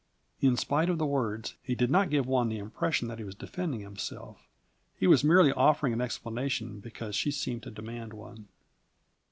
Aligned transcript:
In 0.39 0.57
spite 0.57 0.89
of 0.89 0.97
the 0.97 1.05
words, 1.05 1.53
he 1.61 1.75
did 1.75 1.91
not 1.91 2.09
give 2.09 2.25
one 2.25 2.49
the 2.49 2.57
impression 2.57 3.07
that 3.07 3.19
he 3.19 3.23
was 3.23 3.35
defending 3.35 3.81
himself; 3.81 4.47
he 4.97 5.05
was 5.05 5.23
merely 5.23 5.51
offering 5.51 5.93
an 5.93 6.01
explanation 6.01 6.79
because 6.79 7.15
she 7.15 7.29
seemed 7.29 7.61
to 7.61 7.69
demand 7.69 8.13
one. 8.13 8.47